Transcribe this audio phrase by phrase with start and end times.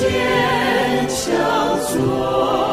[0.00, 2.69] 坚强做。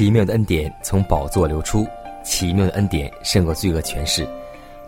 [0.00, 1.86] 奇妙的恩典从宝座流出，
[2.24, 4.26] 奇妙的恩典胜过罪恶权势。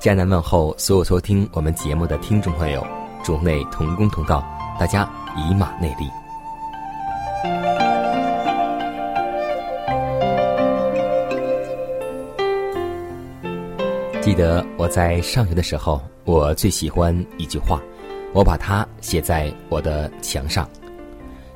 [0.01, 2.83] 迦南问候所有收听我们节目的听众朋友，
[3.23, 4.43] 主内同工同道，
[4.81, 6.07] 大家以马内利。
[14.23, 17.83] 记得我在上学的时候，我最喜欢一句话，
[18.33, 20.67] 我把它写在我的墙上：“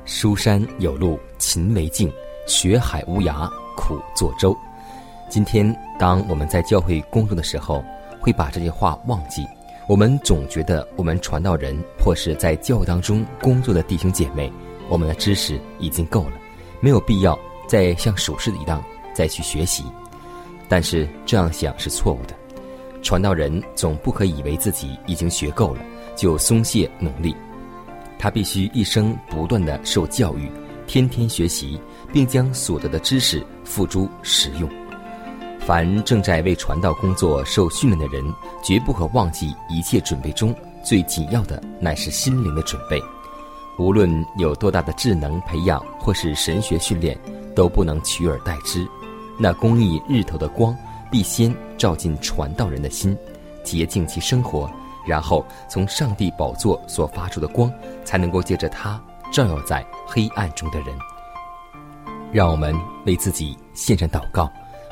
[0.05, 2.07] 书山有路勤为径。”
[2.47, 4.57] 学海无涯苦作舟。
[5.29, 7.83] 今天，当我们在教会工作的时候，
[8.19, 9.45] 会把这句话忘记。
[9.87, 14.51] 我们总觉得，我们传道人或是在教当中工作的弟兄姐妹，
[14.89, 16.31] 我们的知识已经够了，
[16.79, 17.37] 没有必要
[17.67, 18.81] 再像属世的一样
[19.13, 19.83] 再去学习。
[20.69, 22.33] 但是这样想是错误的。
[23.01, 25.81] 传道人总不可以为自己已经学够了
[26.15, 27.35] 就松懈努力，
[28.17, 30.49] 他必须一生不断的受教育，
[30.85, 31.79] 天天学习。
[32.11, 34.69] 并将所得的知识付诸实用。
[35.59, 38.23] 凡正在为传道工作受训练的人，
[38.63, 43.01] 绝不可忘记一切准备中最紧要的乃是心灵的准备。
[43.77, 47.19] 无论有多大的智能培养或是神学训练，
[47.53, 48.87] 都不能取而代之。
[49.37, 50.75] 那公益日头的光，
[51.11, 53.15] 必先照进传道人的心，
[53.63, 54.71] 洁净其生活，
[55.05, 57.71] 然后从上帝宝座所发出的光，
[58.03, 58.99] 才能够借着它
[59.31, 60.97] 照耀在黑暗中的人。
[62.37, 62.71] 让我们
[63.07, 64.47] 为自己献上祷告，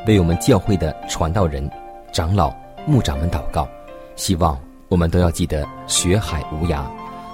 [0.08, 1.70] 为我们教会的传道人、
[2.12, 2.52] 长老、
[2.88, 3.70] 牧长们祷告。
[4.16, 6.84] 希望我们都要记得学海无涯，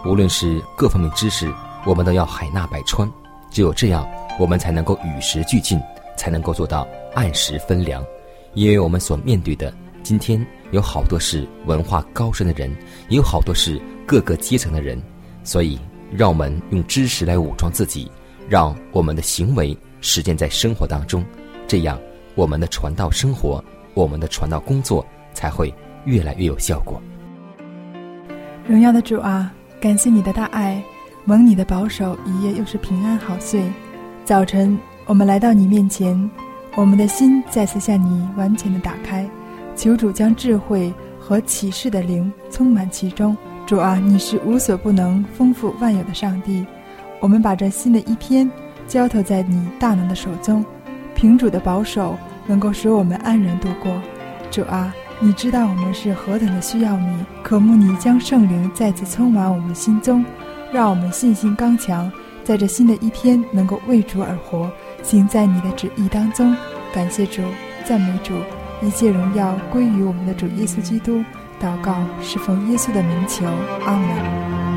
[0.05, 1.49] 无论是各方面知识，
[1.85, 3.09] 我们都要海纳百川。
[3.51, 4.05] 只有这样，
[4.37, 5.79] 我们才能够与时俱进，
[6.17, 8.03] 才能够做到按时分粮。
[8.53, 9.73] 因为我们所面对的
[10.03, 12.69] 今天有好多是文化高深的人，
[13.07, 15.01] 也有好多是各个阶层的人，
[15.45, 15.79] 所以
[16.11, 18.11] 让我们用知识来武装自己，
[18.49, 19.73] 让我们的行为。
[20.01, 21.23] 实践在生活当中，
[21.67, 21.97] 这样
[22.35, 23.63] 我们的传道生活，
[23.93, 25.73] 我们的传道工作才会
[26.05, 27.01] 越来越有效果。
[28.67, 30.83] 荣耀的主啊，感谢你的大爱，
[31.23, 33.63] 蒙你的保守，一夜又是平安好睡。
[34.25, 36.29] 早晨，我们来到你面前，
[36.75, 39.29] 我们的心再次向你完全的打开，
[39.75, 43.35] 求主将智慧和启示的灵充满其中。
[43.65, 46.65] 主啊，你是无所不能、丰富万有的上帝，
[47.19, 48.49] 我们把这新的一篇。
[48.91, 50.65] 交托在你大能的手中，
[51.15, 53.89] 凭主的保守，能够使我们安然度过。
[54.51, 60.25] 主啊，你知道我们是何等的需要你，渴慕你将圣灵再次充满我们心中，
[60.73, 62.11] 让我们信心刚强，
[62.43, 64.69] 在这新的一天能够为主而活，
[65.01, 66.53] 行在你的旨意当中。
[66.93, 67.41] 感谢主，
[67.85, 68.33] 赞美主，
[68.81, 71.23] 一切荣耀归于我们的主耶稣基督。
[71.61, 73.45] 祷告是奉耶稣的名求，
[73.85, 74.70] 阿门。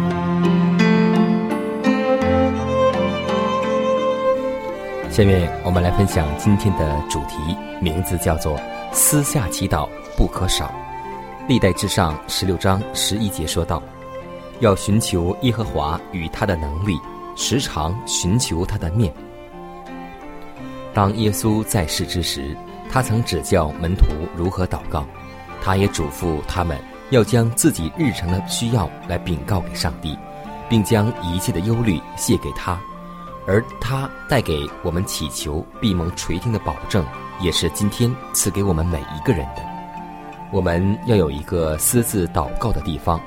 [5.14, 7.36] 下面我们来分享今天的主题，
[7.80, 8.58] 名字叫做
[8.90, 10.74] “私下祈祷不可少”。
[11.46, 13.80] 历代至上十六章十一节说道
[14.58, 16.98] ：“要寻求耶和华与他的能力，
[17.36, 19.14] 时常寻求他的面。”
[20.92, 22.56] 当耶稣在世之时，
[22.90, 25.06] 他曾指教门徒如何祷告，
[25.62, 26.76] 他也嘱咐他们
[27.10, 30.18] 要将自己日常的需要来禀告给上帝，
[30.68, 32.76] 并将一切的忧虑卸给他。
[33.46, 37.04] 而他带给我们祈求闭蒙垂听的保证，
[37.40, 39.62] 也是今天赐给我们每一个人的。
[40.50, 43.20] 我们要有一个私自祷告的地方。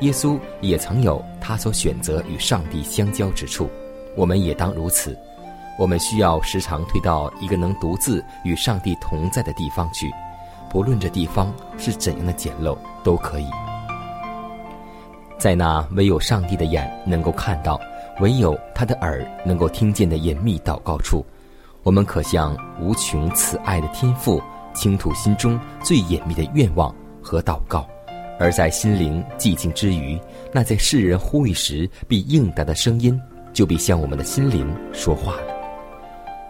[0.00, 3.70] 耶稣也曾有他所选择与上帝相交之处，
[4.14, 5.18] 我们也当如此。
[5.78, 10.10] 我们需要时常退到一个能独自与上帝同在的地方去，
[10.68, 13.46] 不论这地方是怎样的简陋，都可以。
[15.38, 17.80] 在那唯有上帝的眼能够看到，
[18.20, 21.24] 唯有他的耳能够听见的隐秘祷告处，
[21.82, 24.42] 我们可向无穷慈爱的天父
[24.74, 27.86] 倾吐心中最隐秘的愿望和祷告，
[28.38, 30.18] 而在心灵寂静之余，
[30.50, 33.20] 那在世人呼吁时必应答的声音，
[33.52, 35.54] 就必向我们的心灵说话了。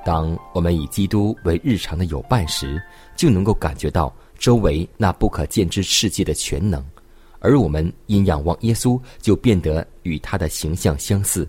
[0.05, 2.81] 当我们以基督为日常的友伴时，
[3.17, 6.85] 就能够感觉到周围那不可见之世界的全能。
[7.41, 11.47] 而我们因仰望耶稣，就变得与他的形象相似。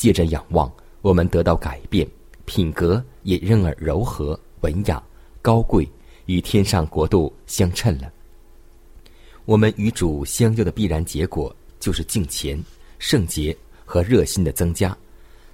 [0.00, 2.08] 借着仰望，我们得到改变，
[2.46, 5.02] 品格也因而柔和、文雅、
[5.42, 5.86] 高贵，
[6.24, 8.10] 与天上国度相称了。
[9.44, 12.58] 我们与主相交的必然结果，就是敬虔、
[12.98, 13.54] 圣洁
[13.84, 14.96] 和热心的增加。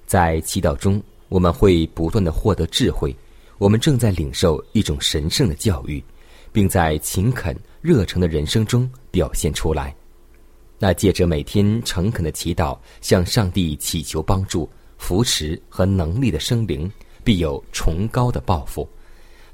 [0.05, 3.13] 在祈祷中，我们会不断的获得智慧。
[3.57, 6.01] 我们正在领受一种神圣的教育。
[6.57, 9.95] 并在勤恳、热诚的人生中表现出来。
[10.79, 16.91] 那借着每天诚恳的祈祷，向上帝祈求帮助、扶持和能力的生灵，
[17.23, 18.87] 必有崇高的抱负。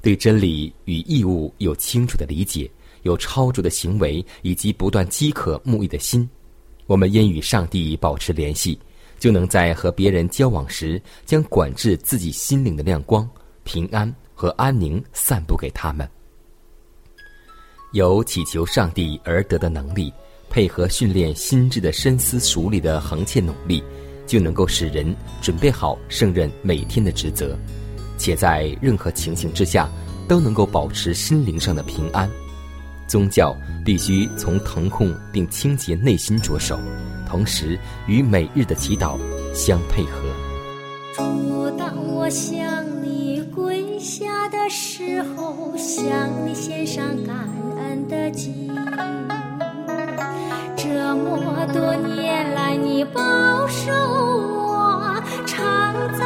[0.01, 2.69] 对真理与义务有清楚的理解，
[3.03, 6.29] 有超卓的行为，以及不断饥渴慕义的心。
[6.87, 8.77] 我们因与上帝保持联系，
[9.17, 13.27] 就能在和别人交往时，将管制自己心灵的亮光、
[13.63, 16.05] 平安和安宁散布给他们。
[17.93, 20.11] 有祈求上帝而得的能力，
[20.53, 23.83] 配合训练心智的深思熟虑的恒切努力，
[24.27, 25.03] 就能够使人
[25.41, 27.57] 准备好胜任每天的职责，
[28.19, 29.89] 且在任何情形之下
[30.27, 32.29] 都能够保持心灵上的平安。
[33.07, 36.77] 宗教必须从腾控并清洁内心着手，
[37.27, 37.75] 同时
[38.06, 39.17] 与每日的祈祷
[39.56, 40.21] 相配合。
[41.15, 41.23] 主，
[41.79, 47.35] 当我向你跪下的时候，向你献上感
[47.79, 48.07] 恩。
[48.07, 48.69] 的记，
[51.15, 53.21] 这么多年来，你保
[53.68, 55.13] 守我，
[55.45, 56.25] 常在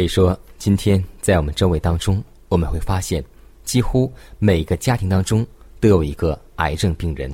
[0.00, 3.22] 可以说，今天在我们周围当中，我们会发现，
[3.64, 5.46] 几乎每个家庭当中
[5.78, 7.30] 都有一个癌症病人。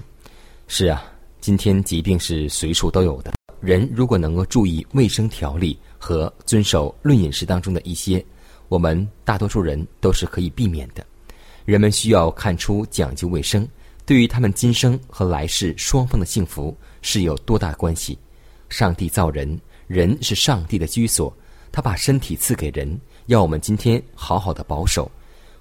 [0.66, 1.04] 是啊，
[1.40, 3.34] 今天疾病是随处都有的。
[3.60, 8.24] 人如果能够注意卫生条例和遵守论饮食当中的一些，
[8.66, 11.06] 我们大多数人都是可以避免的。
[11.64, 13.64] 人们需要看出讲究卫生，
[14.04, 18.18] 对于他们今生和来世双方的幸福是有多大关系。
[18.68, 19.56] 上帝造人，
[19.86, 21.32] 人是上帝的居所，
[21.76, 25.10] 他把身体赐给人，要我们今天好好的保守。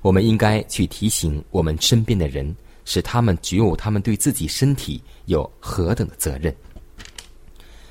[0.01, 2.55] 我们应该去提醒我们身边的人，
[2.85, 6.55] 使他们觉悟他们对自己身体有何等的责任。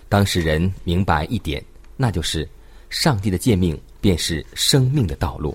[0.08, 1.62] 当事人明白一点，
[1.98, 2.48] 那就是
[2.88, 5.54] 上帝的诫命便是生命的道路。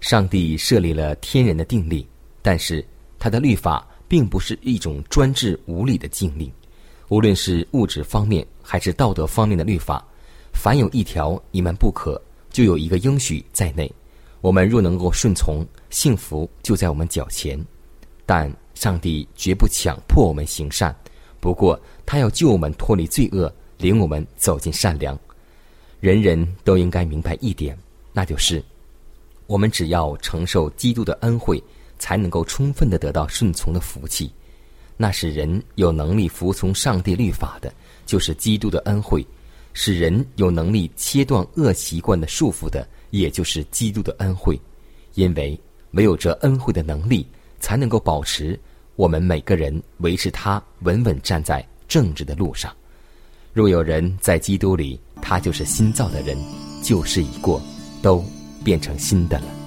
[0.00, 2.06] 上帝设立了天人的定力，
[2.40, 2.86] 但是
[3.18, 6.48] 他的律法并不是一种专制无理的禁令。
[7.08, 10.06] 无论是物质方面还是道德方面的律法，
[10.56, 12.20] 凡有一条你们不可，
[12.50, 13.92] 就有一个应许在内。
[14.40, 17.62] 我们若能够顺从，幸福就在我们脚前。
[18.24, 20.94] 但上帝绝不强迫我们行善，
[21.38, 25.16] 不过他要救我们脱离罪恶，领我们走进善良。
[26.00, 27.78] 人人都应该明白一点，
[28.12, 28.64] 那就是。
[29.46, 31.62] 我们只要承受基督的恩惠，
[31.98, 34.32] 才能够充分的得到顺从的福气。
[34.96, 37.72] 那是人有能力服从上帝律法的，
[38.06, 39.22] 就是基督的恩惠；
[39.78, 44.58] 使人有能力切断恶习惯的束缚的，也就是基督的恩惠。
[45.12, 47.26] 因为唯有这恩惠的能力，
[47.60, 48.58] 才能够保持
[48.94, 52.74] 我们每个人维持他稳稳站在正直的路上。
[53.52, 56.38] 若有人在基督里，他就是新造的人，
[56.82, 57.60] 旧事已过，
[58.00, 58.24] 都。
[58.64, 59.65] 变成新的了。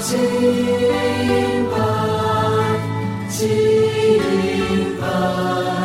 [0.00, 0.16] 敬
[1.70, 1.76] 拜，
[3.30, 3.40] 敬
[5.00, 5.75] 拜。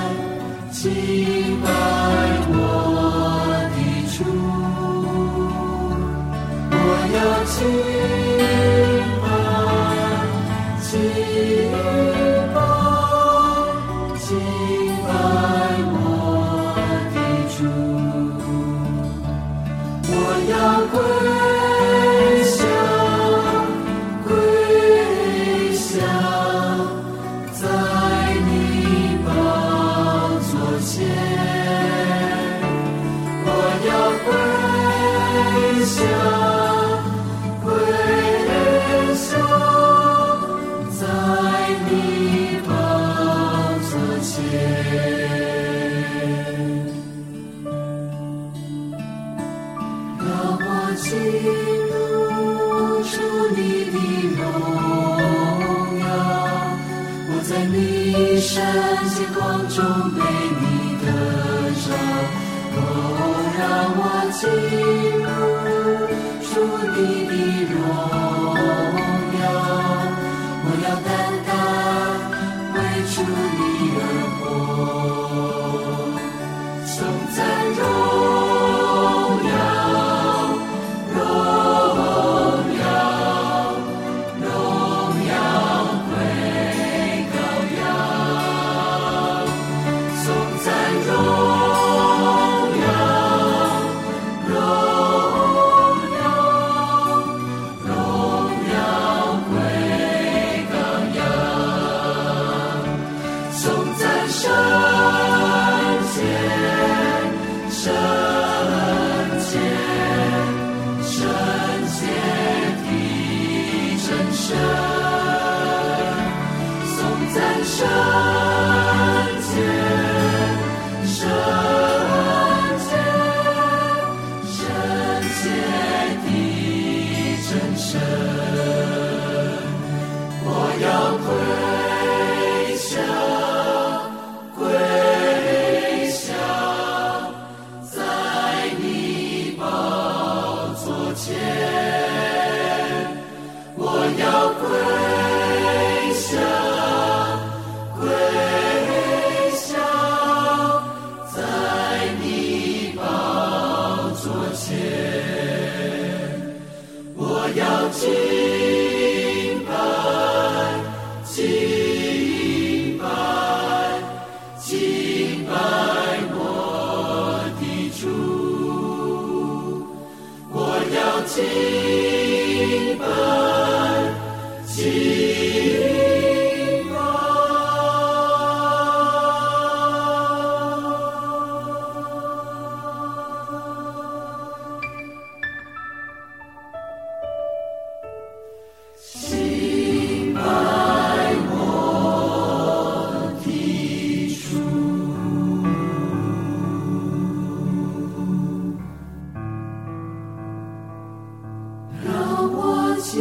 [203.01, 203.19] 进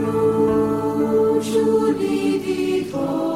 [0.00, 3.35] 入主你的同。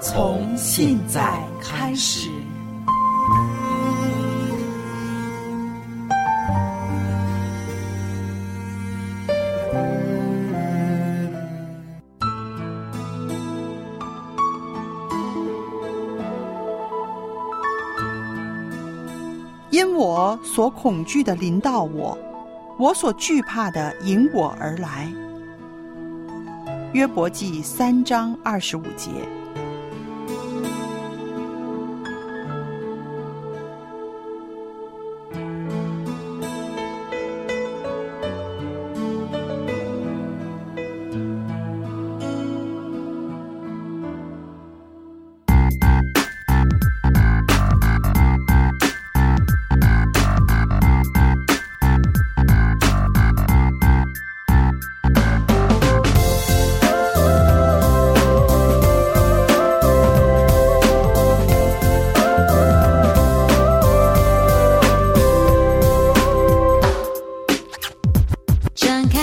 [0.00, 2.30] 从现在开始。
[19.70, 22.16] 因我所恐惧的临到我，
[22.78, 25.12] 我所惧怕的迎我而来。
[26.92, 29.10] 约伯记三章二十五节。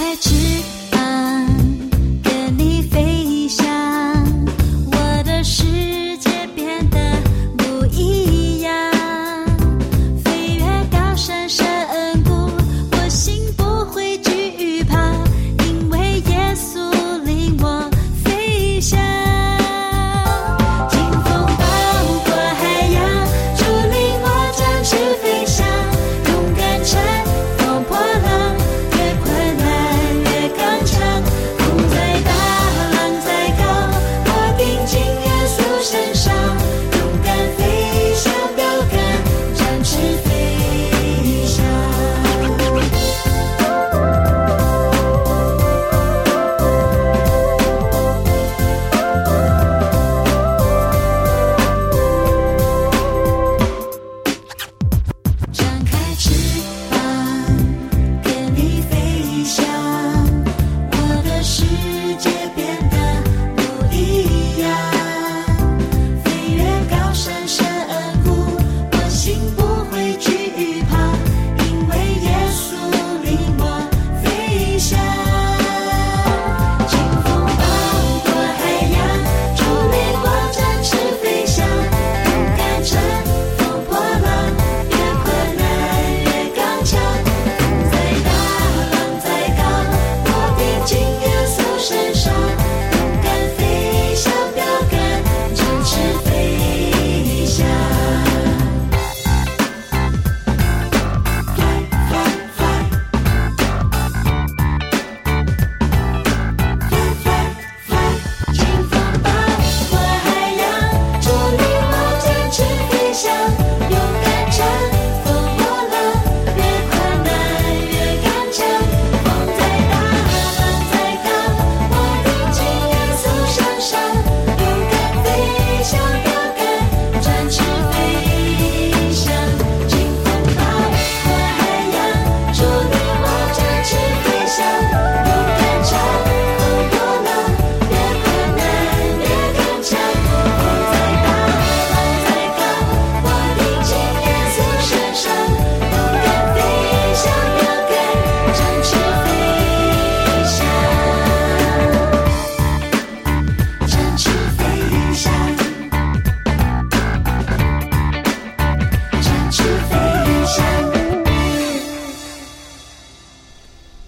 [0.10, 0.47] ah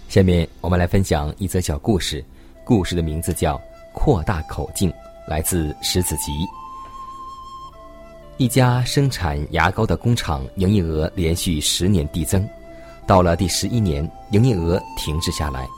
[0.10, 2.26] 下面我们来分享一则小故事，
[2.64, 3.56] 故事的名字叫
[3.94, 4.90] 《扩大口径》，
[5.28, 6.32] 来自石子集。
[8.38, 12.50] 一家生产牙膏的工厂营业额连续十年递增，
[13.06, 15.70] 到了第十一年，营业额停滞下来。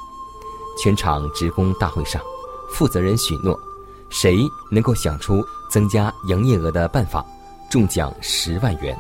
[0.82, 2.22] 全厂职工大会上，
[2.74, 3.60] 负责人许诺，
[4.10, 4.38] 谁
[4.72, 7.26] 能够想出增加营业额的办法，
[7.70, 8.98] 中奖十万元。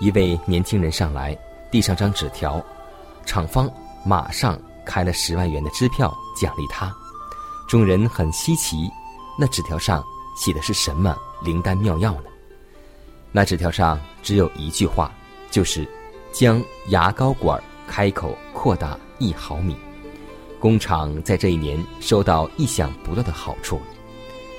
[0.00, 1.36] 一位年轻人上来，
[1.70, 2.58] 递上张纸条，
[3.26, 3.70] 厂方。
[4.06, 6.94] 马上开了十万元的支票奖励他，
[7.66, 8.88] 众人很稀奇，
[9.36, 10.04] 那纸条上
[10.36, 12.30] 写的是什么灵丹妙药呢？
[13.32, 15.10] 那纸条上只有一句话，
[15.50, 15.86] 就是
[16.32, 19.76] 将牙膏管开口扩大一毫米。
[20.60, 23.80] 工厂在这一年收到意想不到的好处。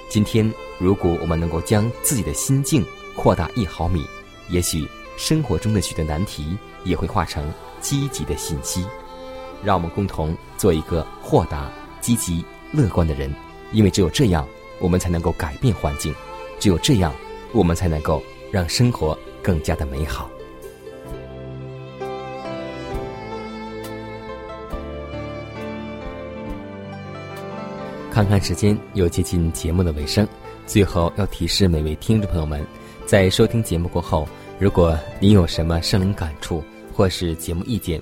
[0.09, 4.05] 今天，如果我们能够将自己的心境扩大一毫米，
[4.49, 8.85] 也许生活中的许多难题也会化成积极的信息。
[9.63, 13.33] 让我们共同做一个豁达、积极、乐观的人，
[13.71, 14.47] 因为只有这样，
[14.79, 16.13] 我们才能够改变环境；
[16.59, 17.13] 只有这样，
[17.53, 20.29] 我们才能够让生活更加的美好。
[28.11, 30.27] 看看时间，又接近节目的尾声，
[30.65, 32.65] 最后要提示每位听众朋友们，
[33.05, 38.01] 在收听节目过后，如果您有什么生灵感触或是节目意见，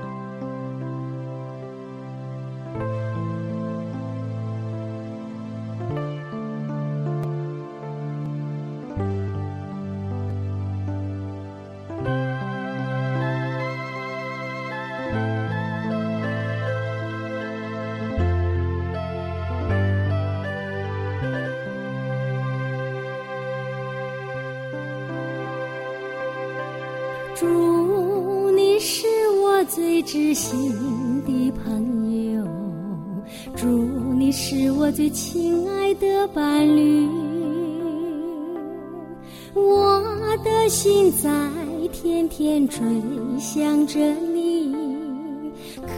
[43.93, 43.99] 着
[44.33, 44.73] 你，
[45.81, 45.91] 渴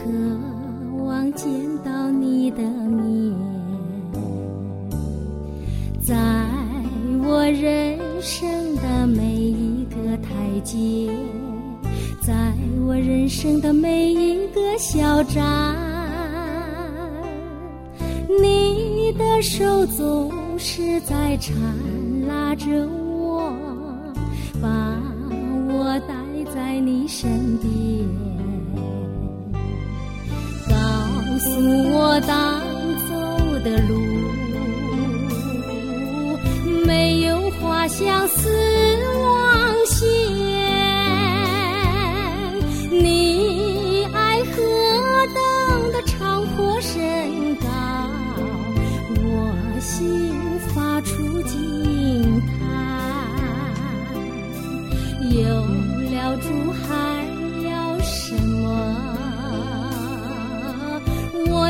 [1.04, 1.48] 望见
[1.84, 3.32] 到你的面，
[6.04, 6.16] 在
[7.22, 10.28] 我人生的每一个台
[10.64, 11.08] 阶。
[12.20, 12.34] 在
[12.84, 15.76] 我人生的每一个小站，
[18.42, 21.54] 你的手总是在缠
[22.26, 23.03] 拉着我，
[26.74, 27.70] 在你身边，
[30.68, 30.74] 告
[31.38, 31.46] 诉
[31.92, 32.60] 我当
[33.06, 33.14] 走
[33.62, 33.94] 的路
[36.84, 38.93] 没有花香似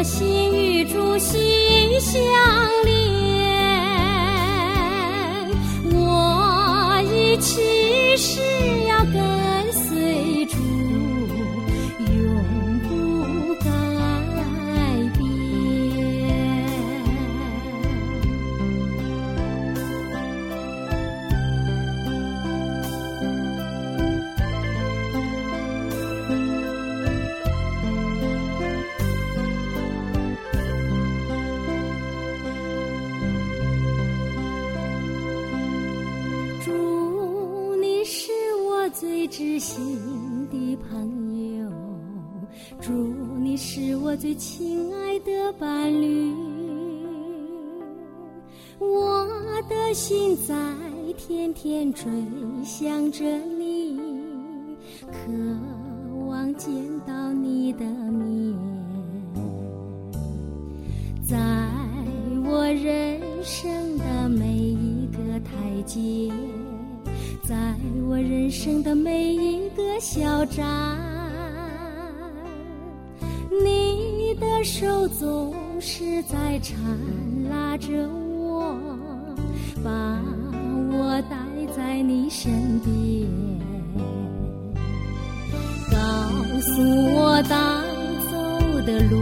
[0.05, 2.21] 心与主心相
[2.85, 2.95] 连，
[5.95, 8.43] 我一起是
[8.87, 9.44] 要跟
[44.57, 46.33] 亲爱的伴侣，
[48.79, 49.27] 我
[49.69, 50.55] 的心在
[51.17, 52.05] 天天追
[52.65, 53.25] 想着
[53.59, 53.99] 你，
[55.11, 55.17] 渴
[56.29, 56.73] 望见
[57.05, 58.57] 到你的面。
[61.27, 61.37] 在
[62.45, 66.31] 我人生的每一个台阶，
[67.43, 67.75] 在
[68.09, 71.14] 我人生的每一个小站。
[74.65, 76.75] 手总是在缠
[77.51, 78.75] 拉着我，
[79.85, 79.91] 把
[80.91, 81.37] 我带
[81.77, 82.51] 在你身
[82.81, 83.29] 边，
[85.91, 85.97] 告
[86.63, 86.83] 诉
[87.15, 87.85] 我当
[88.31, 88.33] 走
[88.87, 89.21] 的路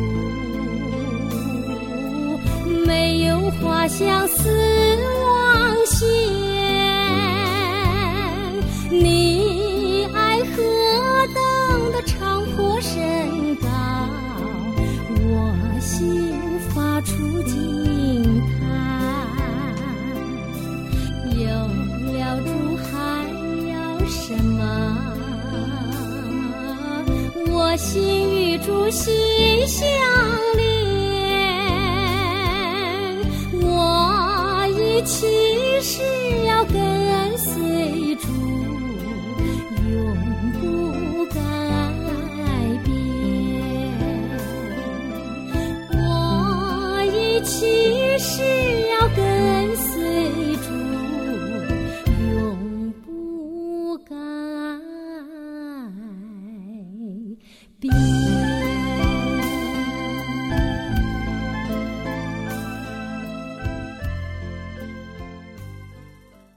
[2.87, 4.49] 没有花香似
[5.25, 6.07] 网线，
[8.91, 9.22] 你
[28.65, 29.13] 主心
[29.67, 29.83] 相
[30.57, 30.63] 连，
[33.61, 35.27] 我一起
[35.81, 36.01] 誓
[36.47, 36.82] 要跟